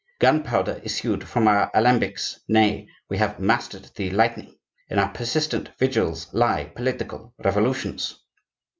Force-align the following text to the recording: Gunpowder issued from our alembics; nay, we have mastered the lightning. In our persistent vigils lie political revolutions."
Gunpowder 0.19 0.81
issued 0.83 1.27
from 1.27 1.47
our 1.47 1.69
alembics; 1.75 2.39
nay, 2.47 2.87
we 3.07 3.19
have 3.19 3.39
mastered 3.39 3.91
the 3.95 4.09
lightning. 4.09 4.57
In 4.89 4.97
our 4.97 5.09
persistent 5.09 5.69
vigils 5.77 6.25
lie 6.33 6.63
political 6.63 7.35
revolutions." 7.37 8.15